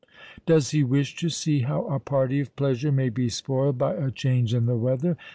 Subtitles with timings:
[0.47, 4.09] Does he wish to see how a party of pleasure may be spoiled by a
[4.09, 5.15] change in the weather?